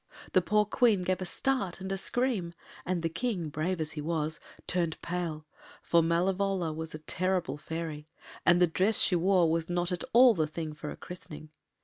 [0.31, 2.55] The poor Queen gave a start and a scream,
[2.87, 5.45] and the King, brave as he was, turned pale,
[5.83, 8.07] for Malevola was a terrible fairy,
[8.43, 11.49] and the dress she wore was not at all the thing for a christening.